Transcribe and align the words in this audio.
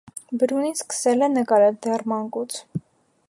Բրունին 0.43 0.73
սկսել 0.77 1.27
է 1.27 1.29
նկարել 1.35 1.79
դեռ 1.85 2.05
մանկուց։ 2.13 2.59